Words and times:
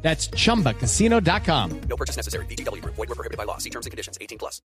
That's 0.00 0.30
chumbacasino.com. 0.30 1.80
No 1.88 1.96
purchase 1.96 2.16
necessary. 2.16 2.46
BGW. 2.46 2.82
Void 2.84 2.96
were 2.96 3.14
prohibited 3.14 3.36
by 3.36 3.44
law. 3.44 3.58
See 3.58 3.70
terms 3.70 3.86
and 3.86 3.90
conditions. 3.90 4.16
18 4.20 4.38
plus. 4.38 4.62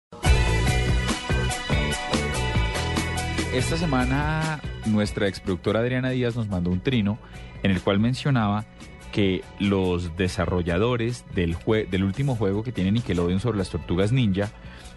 Esta 3.52 3.76
semana 3.78 4.60
nuestra 4.86 5.26
exproductora 5.26 5.80
Adriana 5.80 6.10
Díaz 6.10 6.36
nos 6.36 6.48
mandó 6.48 6.70
un 6.70 6.80
trino 6.80 7.18
en 7.62 7.70
el 7.70 7.80
cual 7.80 7.98
mencionaba 7.98 8.66
que 9.12 9.42
los 9.58 10.16
desarrolladores 10.16 11.24
del, 11.34 11.56
jue- 11.56 11.88
del 11.88 12.04
último 12.04 12.36
juego 12.36 12.62
que 12.62 12.72
tiene 12.72 12.92
Nickelodeon 12.92 13.40
sobre 13.40 13.58
las 13.58 13.70
tortugas 13.70 14.12
ninja 14.12 14.50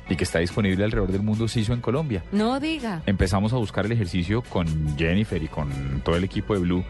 y 0.10 0.16
que 0.16 0.24
está 0.26 0.40
disponible 0.40 0.84
alrededor 0.84 1.12
del 1.12 1.22
mundo 1.22 1.48
se 1.48 1.62
hizo 1.62 1.74
en 1.74 1.80
Colombia. 1.82 2.24
No 2.32 2.60
diga. 2.60 3.02
Empezamos 3.06 3.54
a 3.54 3.58
buscar 3.58 3.86
el 3.86 3.94
ejercicio 3.94 4.42
con 4.42 4.98
Jennifer 4.98 5.42
y 5.42 5.48
con 5.48 5.70
todo 6.04 6.16
el 6.18 6.24
equipo 6.24 6.54
de 6.54 6.60
Blue 6.60 6.84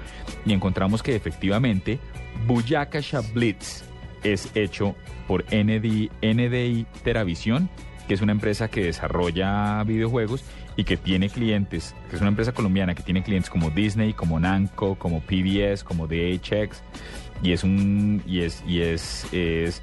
y 0.46 0.54
encontramos 0.54 1.04
que 1.04 1.16
efectivamente 1.16 2.00
Buyakasha 2.48 3.22
Blitz 3.34 3.84
es 4.24 4.50
hecho 4.56 4.96
por 5.28 5.46
NDI, 5.54 6.10
NDI 6.22 6.86
Teravisión, 7.04 7.70
que 8.08 8.14
es 8.16 8.22
una 8.22 8.32
empresa 8.32 8.70
que 8.70 8.84
desarrolla 8.86 9.84
videojuegos 9.84 10.44
y 10.76 10.84
que 10.84 10.98
tiene 10.98 11.30
clientes, 11.30 11.96
que 12.10 12.16
es 12.16 12.22
una 12.22 12.30
empresa 12.30 12.54
colombiana 12.54 12.96
que 12.96 13.04
tiene 13.04 13.24
clientes 13.24 13.50
como 13.50 13.70
Disney, 13.70 14.14
como 14.14 14.40
Namco, 14.40 14.96
como 14.96 15.22
PBS, 15.22 15.84
como 15.84 16.08
DHX 16.08 16.82
y 17.44 17.52
es 17.54 17.64
un 17.64 18.22
y 18.26 18.42
es 18.42 18.64
y 18.68 18.82
es, 18.82 19.26
es 19.32 19.82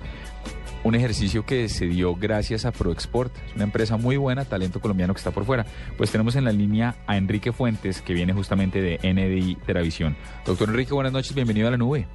un 0.85 0.95
ejercicio 0.95 1.45
que 1.45 1.69
se 1.69 1.87
dio 1.87 2.15
gracias 2.15 2.65
a 2.65 2.73
ProExport. 2.73 3.35
Es 3.49 3.55
una 3.57 3.65
empresa 3.65 3.97
muy 3.97 4.17
buena, 4.17 4.45
talento 4.45 4.81
colombiano 4.81 5.13
que 5.13 5.19
está 5.19 5.33
por 5.33 5.45
fuera. 5.45 5.67
Pues 5.97 6.11
tenemos 6.11 6.37
en 6.37 6.45
la 6.45 6.53
línea 6.53 6.95
a 7.07 7.17
Enrique 7.17 7.53
Fuentes, 7.53 8.01
que 8.01 8.15
viene 8.15 8.33
justamente 8.33 8.81
de 8.81 8.99
NDI 9.03 9.57
Teravisión. 9.67 10.17
Doctor 10.47 10.69
Enrique, 10.69 10.95
buenas 10.95 11.13
noches, 11.13 11.35
bienvenido 11.35 11.69
a 11.69 11.73
la 11.73 11.77
nube. 11.77 12.07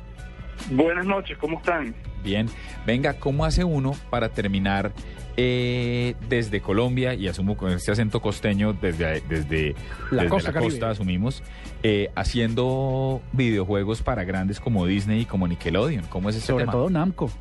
Buenas 0.72 1.06
noches, 1.06 1.38
¿cómo 1.38 1.58
están? 1.58 1.94
Bien, 2.24 2.48
venga, 2.86 3.14
¿cómo 3.14 3.46
hace 3.46 3.64
uno 3.64 3.96
para 4.10 4.30
terminar 4.30 4.94
eh, 5.36 6.16
desde 6.30 6.62
Colombia, 6.62 7.16
y 7.16 7.28
asumo 7.28 7.58
con 7.58 7.72
este 7.72 7.92
acento 7.92 8.22
costeño, 8.22 8.74
desde, 8.74 9.22
desde 9.22 9.76
La 10.12 10.24
desde 10.24 10.30
costa 10.30 10.52
la 10.52 10.60
costa, 10.60 10.90
asumimos, 10.92 11.44
eh, 11.82 12.12
haciendo 12.16 13.22
videojuegos 13.32 14.02
para 14.04 14.24
grandes 14.24 14.60
como 14.60 14.86
Disney 14.86 15.22
y 15.22 15.26
como 15.26 15.48
Nickelodeon? 15.48 16.06
¿Cómo 16.06 16.30
es 16.30 16.36
ese 16.36 16.48
Sobre 16.48 16.64
tema? 16.64 16.72
todo 16.72 16.90
Namco. 16.90 17.32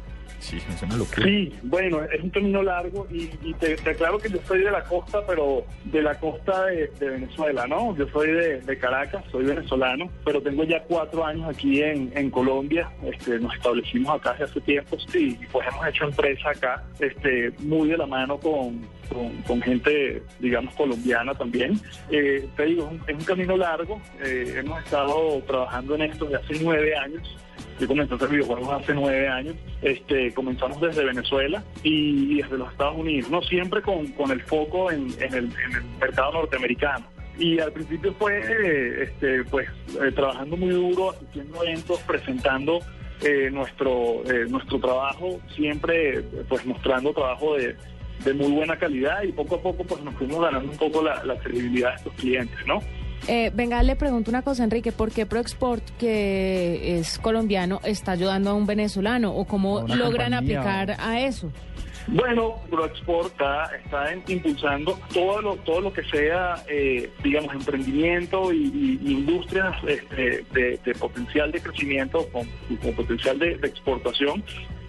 Sí, 1.22 1.52
bueno, 1.62 2.02
es 2.02 2.20
un 2.20 2.30
camino 2.30 2.62
largo 2.62 3.06
y, 3.10 3.28
te, 3.54 3.74
aclaro 3.88 4.18
que 4.18 4.28
yo 4.28 4.38
soy 4.46 4.60
de 4.60 4.70
la 4.70 4.82
costa, 4.84 5.24
pero 5.26 5.64
de 5.84 6.02
la 6.02 6.18
costa 6.18 6.66
de, 6.66 6.90
Venezuela, 6.98 7.66
¿no? 7.66 7.96
Yo 7.96 8.08
soy 8.08 8.32
de, 8.32 8.78
Caracas, 8.78 9.24
soy 9.30 9.44
venezolano, 9.44 10.10
pero 10.24 10.42
tengo 10.42 10.64
ya 10.64 10.82
cuatro 10.82 11.24
años 11.24 11.48
aquí 11.48 11.80
en, 11.82 12.30
Colombia. 12.30 12.90
Este, 13.04 13.38
nos 13.38 13.54
establecimos 13.54 14.16
acá 14.16 14.36
hace 14.42 14.60
tiempo 14.62 14.96
y 15.14 15.34
pues 15.52 15.68
hemos 15.68 15.86
hecho 15.86 16.04
empresa 16.04 16.50
acá, 16.50 16.82
este, 16.98 17.52
muy 17.60 17.88
de 17.88 17.98
la 17.98 18.06
mano 18.06 18.38
con, 18.38 18.82
gente, 19.62 20.22
digamos, 20.40 20.74
colombiana 20.74 21.34
también. 21.34 21.78
Eh, 22.10 22.48
te 22.56 22.64
digo, 22.64 22.86
es 22.86 22.90
un, 22.90 23.02
es 23.06 23.16
un 23.16 23.24
camino 23.24 23.56
largo. 23.56 24.00
eh, 24.24 24.54
hemos 24.56 24.82
estado 24.82 25.40
trabajando 25.46 25.94
en 25.94 26.02
esto 26.02 26.24
desde 26.24 26.38
hace 26.38 26.64
nueve 26.64 26.96
años. 26.96 27.36
Yo 27.80 27.88
comencé 27.88 28.14
a 28.14 28.16
hacer 28.16 28.28
videojuegos 28.28 28.68
hace 28.70 28.94
nueve 28.94 29.28
años. 29.28 29.56
Este, 29.82 30.32
comenzamos 30.34 30.80
desde 30.80 31.04
Venezuela 31.04 31.62
y 31.82 32.36
desde 32.36 32.58
los 32.58 32.70
Estados 32.70 32.96
Unidos, 32.96 33.30
no 33.30 33.42
siempre 33.42 33.82
con, 33.82 34.06
con 34.08 34.30
el 34.30 34.42
foco 34.42 34.90
en, 34.90 35.08
en 35.20 35.34
el, 35.34 35.52
mercado 36.00 36.32
norteamericano. 36.32 37.06
Y 37.38 37.58
al 37.58 37.72
principio 37.72 38.12
fue 38.18 38.40
este, 39.02 39.42
pues, 39.44 39.68
eh, 40.00 40.12
trabajando 40.12 40.56
muy 40.56 40.70
duro, 40.70 41.10
asistiendo 41.10 41.64
eventos, 41.64 41.98
presentando 42.00 42.80
eh, 43.22 43.50
nuestro, 43.50 44.22
eh, 44.30 44.46
nuestro 44.48 44.78
trabajo, 44.78 45.40
siempre 45.54 46.22
pues 46.48 46.66
mostrando 46.66 47.12
trabajo 47.12 47.56
de, 47.56 47.76
de 48.24 48.34
muy 48.34 48.52
buena 48.52 48.76
calidad 48.76 49.22
y 49.22 49.32
poco 49.32 49.56
a 49.56 49.62
poco 49.62 49.84
pues 49.84 50.02
nos 50.02 50.14
fuimos 50.14 50.40
ganando 50.40 50.70
un 50.70 50.76
poco 50.76 51.02
la, 51.02 51.24
la 51.24 51.38
credibilidad 51.38 51.90
de 51.90 51.96
estos 51.96 52.14
clientes, 52.14 52.58
¿no? 52.66 52.80
Eh, 53.28 53.50
venga, 53.54 53.82
le 53.82 53.94
pregunto 53.96 54.30
una 54.30 54.42
cosa, 54.42 54.64
Enrique. 54.64 54.90
¿Por 54.92 55.12
qué 55.12 55.26
ProExport, 55.26 55.82
que 55.98 56.98
es 56.98 57.18
colombiano, 57.18 57.80
está 57.84 58.12
ayudando 58.12 58.50
a 58.50 58.54
un 58.54 58.66
venezolano? 58.66 59.32
¿O 59.34 59.44
cómo 59.44 59.82
logran 59.86 60.32
compañía, 60.32 60.38
aplicar 60.60 60.96
a 61.00 61.20
eso? 61.20 61.50
Bueno, 62.08 62.56
ProExport 62.68 63.30
está, 63.30 63.70
está 63.76 64.12
en- 64.12 64.24
impulsando 64.26 64.98
todo 65.14 65.40
lo, 65.40 65.54
todo 65.58 65.80
lo 65.80 65.92
que 65.92 66.02
sea, 66.02 66.56
eh, 66.68 67.08
digamos, 67.22 67.54
emprendimiento 67.54 68.52
y, 68.52 68.98
y 69.04 69.12
industrias 69.12 69.72
este, 69.86 70.44
de, 70.52 70.80
de 70.84 70.94
potencial 70.98 71.52
de 71.52 71.60
crecimiento 71.60 72.26
con, 72.32 72.48
con 72.82 72.92
potencial 72.94 73.38
de, 73.38 73.56
de 73.56 73.68
exportación, 73.68 74.42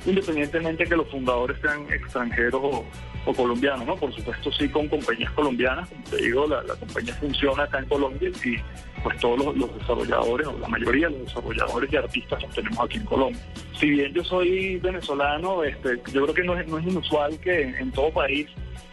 independientemente 0.06 0.86
que 0.86 0.96
los 0.96 1.08
fundadores 1.09 1.58
sean 1.62 1.86
extranjeros 1.91 2.62
o, 2.64 3.34
colombianos, 3.34 3.88
¿no? 3.88 3.96
Por 3.96 4.14
supuesto, 4.14 4.52
sí, 4.52 4.68
con 4.68 4.88
compañías 4.90 5.31
colombianas. 5.31 5.88
Como 5.90 6.03
te 6.03 6.18
digo, 6.18 6.47
la, 6.47 6.62
compañía 6.75 7.14
funciona 7.16 7.64
acá 7.64 7.80
en 7.80 7.86
Colombia 7.86 8.30
y 8.44 8.58
pues 9.02 9.18
todos 9.19 9.46
los, 9.46 9.58
los 9.58 9.80
desarrolladores, 9.80 10.47
o 10.47 10.59
la 10.59 10.68
mayoría 10.68 11.08
de 11.08 11.18
los 11.18 11.28
desarrolladores 11.28 11.92
y 11.92 11.96
artistas 11.96 12.42
los 12.42 12.53
tenemos 12.53 12.80
aquí 12.80 12.97
en 12.97 13.06
Colombia. 13.06 13.42
Si 13.80 13.90
bien 13.90 14.13
yo 14.13 14.24
soy 14.24 14.78
venezolano, 14.78 15.63
este, 15.63 16.02
yo 16.12 16.24
creo 16.24 16.34
que 16.34 16.44
no 16.44 16.59
es, 16.59 16.68
no 16.68 16.78
es 16.78 16.86
inusual 16.86 17.40
que 17.40 17.62
en, 17.62 17.75
en 17.75 17.92
todo 17.92 18.12
país 18.12 18.47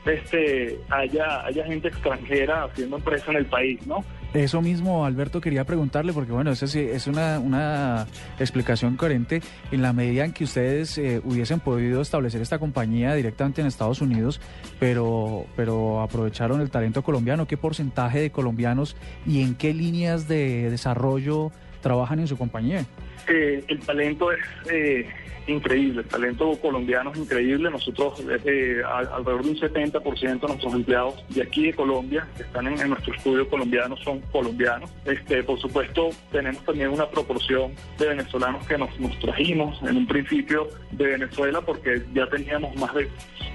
este, 0.07 0.79
haya, 0.91 1.45
haya 1.45 1.65
gente 1.67 1.89
extranjera 1.89 2.65
haciendo 2.65 2.97
empresa 2.97 3.31
en 3.31 3.39
el 3.39 3.47
país, 3.47 3.85
¿no? 3.87 4.05
Eso 4.33 4.63
mismo, 4.63 5.05
Alberto, 5.05 5.41
quería 5.41 5.65
preguntarle, 5.65 6.13
porque 6.13 6.31
bueno, 6.31 6.53
eso 6.53 6.69
sí 6.69 6.79
es 6.79 7.09
una, 7.09 7.41
una 7.41 8.07
explicación 8.39 8.97
coherente 8.97 9.43
en 9.73 9.83
la 9.83 9.93
medida 9.93 10.25
en 10.25 10.33
que 10.33 10.45
ustedes 10.45 10.97
eh, 10.99 11.21
hubiesen 11.25 11.59
podido 11.59 12.01
establecer 12.01 12.41
esta 12.41 12.61
compañía 12.61 13.15
directamente 13.15 13.61
en 13.61 13.67
Estados 13.67 14.01
Unidos, 14.01 14.41
pero, 14.79 15.47
pero 15.57 16.01
aprovecharon 16.01 16.61
el 16.61 16.71
talento 16.71 17.03
colombiano. 17.03 17.49
¿Qué 17.49 17.57
porcentaje 17.57 18.21
de 18.21 18.31
colombianos 18.31 18.95
y 19.27 19.43
en 19.43 19.57
qué 19.57 19.75
líneas 19.75 20.29
de 20.29 20.71
desarrollo 20.71 21.51
trabajan 21.81 22.21
en 22.21 22.29
su 22.29 22.37
compañía? 22.39 22.85
El 23.27 23.79
talento 23.87 24.33
es 24.33 24.39
eh, 24.71 25.07
increíble, 25.47 26.01
el 26.03 26.09
talento 26.09 26.51
colombiano 26.61 27.13
es 27.13 27.19
increíble. 27.19 27.71
Nosotros, 27.71 28.21
eh, 28.45 28.83
al- 28.87 29.09
alrededor 29.13 29.45
de 29.45 29.51
un 29.51 29.57
70% 29.57 30.41
de 30.41 30.49
nuestros 30.49 30.75
empleados 30.75 31.25
de 31.29 31.43
aquí 31.43 31.67
de 31.67 31.75
Colombia, 31.75 32.27
que 32.37 32.43
están 32.43 32.67
en, 32.67 32.81
en 32.81 32.89
nuestro 32.91 33.15
estudio 33.15 33.49
colombiano, 33.49 33.97
son 33.99 34.21
colombianos. 34.33 34.91
Este, 35.05 35.43
por 35.45 35.61
supuesto, 35.61 36.11
tenemos 36.33 36.65
también 36.65 36.89
una 36.91 37.09
proporción 37.09 37.73
de 37.99 38.09
venezolanos 38.09 38.67
que 38.67 38.77
nos, 38.79 38.99
nos 38.99 39.17
trajimos 39.21 39.81
en 39.83 39.97
un 39.97 40.07
principio 40.07 40.69
de 40.91 41.07
Venezuela 41.07 41.61
porque 41.61 42.03
ya 42.15 42.27
teníamos 42.29 42.75
más 42.77 42.93
de 42.95 43.09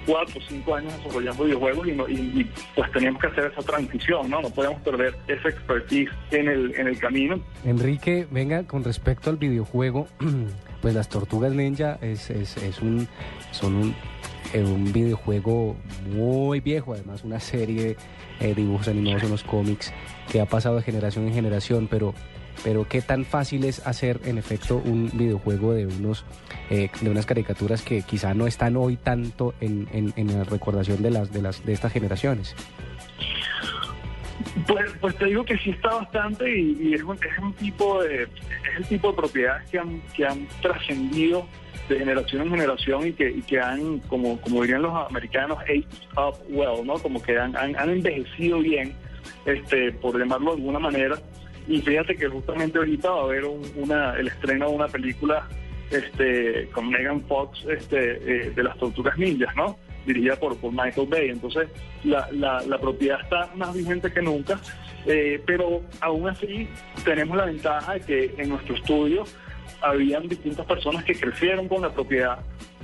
cuatro 0.05 0.39
o 0.39 0.41
cinco 0.47 0.75
años 0.75 0.93
desarrollando 0.97 1.43
videojuegos 1.45 1.87
y, 1.87 1.91
no- 1.91 2.07
y- 2.07 2.13
y, 2.41 2.51
pues 2.75 2.91
teníamos 2.91 3.21
que 3.21 3.27
hacer 3.27 3.51
esa 3.51 3.61
transición, 3.61 4.29
¿no? 4.29 4.41
No 4.41 4.49
podemos 4.49 4.81
perder 4.81 5.15
esa 5.27 5.49
expertise 5.49 6.09
en 6.31 6.47
el, 6.49 6.75
en 6.75 6.87
el 6.87 6.97
camino. 6.99 7.39
Enrique, 7.65 8.27
venga, 8.31 8.63
con 8.63 8.83
respecto 8.83 9.29
al 9.29 9.37
videojuego, 9.37 10.07
pues 10.81 10.93
las 10.93 11.09
Tortugas 11.09 11.53
Ninja 11.53 11.97
es, 12.01 12.29
es, 12.29 12.57
es 12.57 12.79
un, 12.81 13.07
son 13.51 13.75
un, 13.75 13.95
eh, 14.53 14.63
un 14.63 14.91
videojuego 14.93 15.75
muy 16.13 16.59
viejo, 16.59 16.93
además 16.93 17.23
una 17.23 17.39
serie 17.39 17.95
de 18.39 18.53
dibujos 18.55 18.87
animados, 18.87 19.23
unos 19.23 19.43
cómics 19.43 19.93
que 20.31 20.41
ha 20.41 20.45
pasado 20.45 20.75
de 20.75 20.81
generación 20.83 21.27
en 21.27 21.33
generación, 21.33 21.87
pero, 21.89 22.13
pero 22.63 22.87
qué 22.87 23.01
tan 23.01 23.25
fácil 23.25 23.63
es 23.63 23.85
hacer 23.85 24.19
en 24.25 24.37
efecto 24.37 24.77
un 24.77 25.09
videojuego 25.13 25.73
de 25.73 25.85
unos 25.85 26.25
eh, 26.69 26.89
de 27.01 27.09
unas 27.09 27.25
caricaturas 27.25 27.81
que 27.81 28.01
quizá 28.01 28.33
no 28.33 28.47
están 28.47 28.75
hoy 28.77 28.97
tanto 28.97 29.53
en, 29.61 29.87
en, 29.91 30.37
la 30.37 30.43
recordación 30.43 31.01
de 31.01 31.11
las 31.11 31.31
de 31.31 31.41
las 31.41 31.65
de 31.65 31.73
estas 31.73 31.91
generaciones. 31.91 32.55
Pues, 34.67 34.91
pues 34.99 35.15
te 35.17 35.25
digo 35.25 35.45
que 35.45 35.57
sí 35.57 35.69
está 35.69 35.95
bastante 35.95 36.49
y, 36.49 36.77
y 36.81 36.93
es, 36.93 37.03
un, 37.03 37.15
es 37.15 37.39
un 37.41 37.53
tipo 37.53 38.03
de 38.03 38.23
es 38.23 38.77
el 38.77 38.85
tipo 38.85 39.11
de 39.11 39.17
propiedades 39.17 39.69
que 39.69 39.79
han 39.79 40.01
que 40.15 40.25
han 40.25 40.47
trascendido 40.61 41.47
de 41.89 41.99
generación 41.99 42.43
en 42.43 42.49
generación 42.49 43.07
y 43.07 43.13
que, 43.13 43.29
y 43.29 43.41
que 43.41 43.59
han, 43.59 43.99
como, 43.99 44.39
como 44.41 44.61
dirían 44.61 44.81
los 44.81 44.93
americanos, 45.09 45.57
aged 45.59 45.85
up 46.17 46.35
well, 46.49 46.85
¿no? 46.85 46.95
Como 46.95 47.21
que 47.21 47.37
han, 47.37 47.55
han, 47.55 47.75
han 47.77 47.89
envejecido 47.89 48.59
bien, 48.59 48.93
este, 49.45 49.91
por 49.91 50.17
llamarlo 50.17 50.51
de 50.51 50.57
alguna 50.57 50.79
manera. 50.79 51.15
Y 51.67 51.81
fíjate 51.81 52.15
que 52.15 52.27
justamente 52.27 52.77
ahorita 52.77 53.09
va 53.09 53.21
a 53.21 53.23
haber 53.23 53.45
un- 53.45 53.71
una, 53.75 54.13
el 54.17 54.27
estreno 54.27 54.69
de 54.69 54.75
una 54.75 54.87
película 54.87 55.47
este, 55.91 56.67
con 56.71 56.89
Megan 56.89 57.21
Fox 57.27 57.59
este, 57.69 58.47
eh, 58.47 58.49
de 58.51 58.63
las 58.63 58.77
tortugas 58.77 59.17
ninjas, 59.17 59.55
¿no? 59.55 59.77
dirigida 60.05 60.35
por, 60.35 60.55
por 60.57 60.71
Michael 60.71 61.07
Bay. 61.09 61.29
Entonces, 61.29 61.67
la, 62.03 62.27
la, 62.31 62.77
propiedad 62.77 63.19
está 63.21 63.49
más 63.55 63.73
vigente 63.73 64.11
que 64.13 64.21
nunca, 64.21 64.59
eh, 65.07 65.41
pero 65.47 65.81
aún 66.01 66.29
así 66.29 66.67
tenemos 67.03 67.35
la 67.35 67.45
ventaja 67.45 67.93
de 67.95 68.01
que 68.01 68.35
en 68.37 68.49
nuestro 68.49 68.75
estudio 68.75 69.23
habían 69.81 70.27
distintas 70.27 70.65
personas 70.67 71.03
que 71.03 71.15
crecieron 71.19 71.67
con 71.67 71.81
la 71.81 71.89
propiedad. 71.91 72.37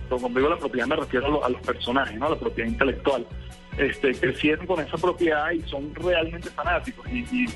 Cuando 0.09 0.39
digo 0.39 0.49
la 0.49 0.57
propiedad 0.57 0.87
me 0.87 0.95
refiero 0.95 1.43
a, 1.43 1.45
a 1.45 1.49
los 1.49 1.61
personajes, 1.61 2.17
¿no? 2.17 2.27
la 2.29 2.39
propiedad 2.39 2.69
intelectual. 2.69 3.25
Este, 3.77 4.13
crecieron 4.13 4.67
con 4.67 4.79
esa 4.81 4.97
propiedad 4.97 5.51
y 5.51 5.61
son 5.61 5.93
realmente 5.95 6.49
fanáticos. 6.49 7.07
Y, 7.09 7.47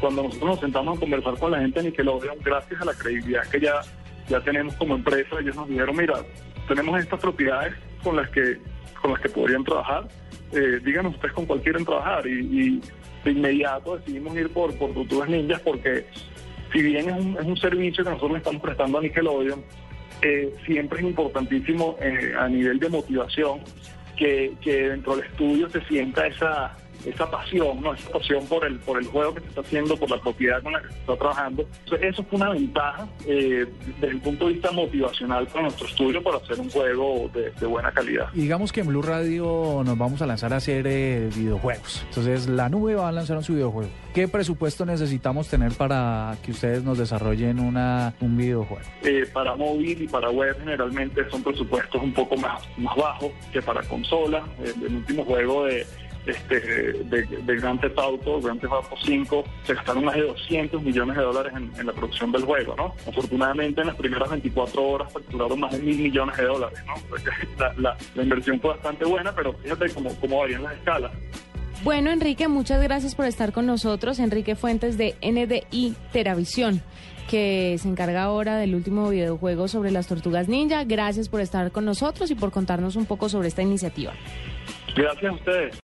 cuando 0.00 0.24
nosotros 0.24 0.50
nos 0.50 0.60
sentamos 0.60 0.96
a 0.96 1.00
conversar 1.00 1.38
con 1.38 1.52
la 1.52 1.60
gente 1.60 1.80
de 1.80 1.90
Nickelodeon, 1.90 2.36
gracias 2.42 2.80
a 2.80 2.84
la 2.84 2.92
credibilidad 2.92 3.48
que 3.48 3.60
ya, 3.60 3.80
ya 4.28 4.40
tenemos 4.40 4.74
como 4.74 4.96
empresa, 4.96 5.36
ellos 5.40 5.54
nos 5.54 5.68
dijeron, 5.68 5.96
mira, 5.96 6.14
tenemos 6.66 7.00
estas 7.00 7.20
propiedades 7.20 7.72
con 8.02 8.16
las 8.16 8.28
que, 8.30 8.58
con 9.00 9.12
las 9.12 9.20
que 9.20 9.28
podrían 9.28 9.62
trabajar. 9.62 10.08
Eh, 10.52 10.80
díganos 10.84 11.14
ustedes 11.14 11.32
con 11.32 11.46
cuál 11.46 11.62
quieren 11.62 11.84
trabajar. 11.84 12.26
Y, 12.26 12.80
de 13.24 13.30
inmediato 13.30 13.96
decidimos 13.98 14.36
ir 14.36 14.52
por, 14.52 14.76
por 14.76 14.92
Tortugas 14.92 15.28
Ninjas 15.28 15.60
porque 15.60 16.06
si 16.72 16.82
bien 16.82 17.08
es 17.08 17.16
un, 17.16 17.36
es 17.38 17.44
un 17.44 17.56
servicio 17.56 18.02
que 18.02 18.10
nosotros 18.10 18.32
le 18.32 18.38
estamos 18.38 18.60
prestando 18.60 18.98
a 18.98 19.02
Nickelodeon, 19.02 19.62
eh, 20.22 20.52
siempre 20.66 21.00
es 21.00 21.04
importantísimo 21.04 21.96
eh, 22.00 22.32
a 22.38 22.48
nivel 22.48 22.78
de 22.78 22.88
motivación 22.88 23.60
que, 24.22 24.54
que 24.60 24.88
dentro 24.88 25.16
del 25.16 25.26
estudio 25.26 25.68
se 25.68 25.80
sienta 25.86 26.28
esa 26.28 26.76
esa 27.06 27.30
pasión, 27.30 27.80
¿no? 27.80 27.94
Esa 27.94 28.10
pasión 28.10 28.46
por 28.46 28.64
el, 28.64 28.78
por 28.80 28.98
el 28.98 29.06
juego 29.06 29.34
que 29.34 29.40
se 29.40 29.48
está 29.48 29.60
haciendo, 29.60 29.96
por 29.96 30.10
la 30.10 30.20
propiedad 30.20 30.62
con 30.62 30.72
la 30.72 30.82
que 30.82 30.88
se 30.88 30.98
está 31.00 31.16
trabajando. 31.16 31.66
Entonces, 31.84 32.08
eso 32.08 32.22
fue 32.24 32.36
una 32.36 32.50
ventaja 32.50 33.08
eh, 33.26 33.66
desde 34.00 34.08
el 34.08 34.20
punto 34.20 34.46
de 34.46 34.52
vista 34.54 34.70
motivacional 34.72 35.46
para 35.46 35.62
nuestro 35.62 35.86
estudio 35.86 36.22
para 36.22 36.38
hacer 36.38 36.60
un 36.60 36.70
juego 36.70 37.30
de, 37.34 37.50
de 37.50 37.66
buena 37.66 37.90
calidad. 37.92 38.28
Y 38.34 38.42
digamos 38.42 38.72
que 38.72 38.80
en 38.80 38.88
Blue 38.88 39.02
Radio 39.02 39.82
nos 39.84 39.98
vamos 39.98 40.22
a 40.22 40.26
lanzar 40.26 40.52
a 40.52 40.56
hacer 40.56 40.86
eh, 40.86 41.28
videojuegos. 41.34 42.04
Entonces, 42.08 42.48
la 42.48 42.68
nube 42.68 42.94
va 42.94 43.08
a 43.08 43.12
lanzar 43.12 43.42
su 43.42 43.54
videojuego. 43.54 43.90
¿Qué 44.14 44.28
presupuesto 44.28 44.84
necesitamos 44.84 45.48
tener 45.48 45.72
para 45.72 46.36
que 46.42 46.50
ustedes 46.50 46.84
nos 46.84 46.98
desarrollen 46.98 47.58
una, 47.58 48.14
un 48.20 48.36
videojuego? 48.36 48.84
Eh, 49.02 49.26
para 49.32 49.56
móvil 49.56 50.02
y 50.02 50.06
para 50.06 50.30
web 50.30 50.56
generalmente 50.58 51.28
son 51.30 51.42
presupuestos 51.42 52.02
un 52.02 52.12
poco 52.12 52.36
más, 52.36 52.62
más 52.76 52.94
bajos 52.96 53.32
que 53.52 53.62
para 53.62 53.82
consola. 53.82 54.44
El, 54.62 54.84
el 54.84 54.96
último 54.96 55.24
juego 55.24 55.64
de, 55.64 55.86
este, 56.26 56.60
de, 56.60 57.22
de 57.26 57.56
Grand 57.56 57.80
Theft 57.80 57.98
Auto, 57.98 58.40
Grand 58.40 58.60
Theft 58.60 58.72
Auto 58.72 58.96
5, 59.04 59.44
se 59.64 59.74
gastaron 59.74 60.04
más 60.04 60.14
de 60.14 60.22
200 60.22 60.82
millones 60.82 61.16
de 61.16 61.22
dólares 61.22 61.52
en, 61.56 61.72
en 61.78 61.86
la 61.86 61.92
producción 61.92 62.30
del 62.32 62.44
juego, 62.44 62.74
¿no? 62.76 62.94
Afortunadamente 63.08 63.80
en 63.80 63.86
las 63.88 63.96
primeras 63.96 64.30
24 64.30 64.82
horas 64.82 65.12
facturaron 65.12 65.60
más 65.60 65.72
de 65.72 65.78
mil 65.78 65.98
millones 65.98 66.36
de 66.36 66.44
dólares, 66.44 66.78
¿no? 66.86 66.94
Porque 67.08 67.30
La, 67.58 67.72
la- 67.78 67.96
la 68.14 68.22
inversión 68.22 68.60
fue 68.60 68.70
bastante 68.70 69.04
buena, 69.04 69.34
pero 69.34 69.52
fíjate 69.54 69.90
cómo, 69.94 70.14
cómo 70.20 70.38
varían 70.40 70.62
las 70.62 70.74
escalas. 70.74 71.12
Bueno, 71.84 72.10
Enrique, 72.12 72.46
muchas 72.46 72.80
gracias 72.82 73.14
por 73.16 73.26
estar 73.26 73.52
con 73.52 73.66
nosotros. 73.66 74.20
Enrique 74.20 74.54
Fuentes 74.54 74.96
de 74.96 75.16
NDI 75.20 75.96
Teravisión, 76.12 76.80
que 77.28 77.76
se 77.78 77.88
encarga 77.88 78.22
ahora 78.22 78.56
del 78.56 78.76
último 78.76 79.08
videojuego 79.10 79.66
sobre 79.66 79.90
las 79.90 80.06
tortugas 80.06 80.48
ninja. 80.48 80.84
Gracias 80.84 81.28
por 81.28 81.40
estar 81.40 81.72
con 81.72 81.84
nosotros 81.84 82.30
y 82.30 82.36
por 82.36 82.52
contarnos 82.52 82.94
un 82.94 83.06
poco 83.06 83.28
sobre 83.28 83.48
esta 83.48 83.62
iniciativa. 83.62 84.12
Gracias 84.94 85.24
a 85.32 85.34
ustedes. 85.34 85.80